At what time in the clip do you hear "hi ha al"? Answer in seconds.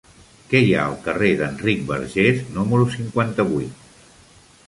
0.67-0.95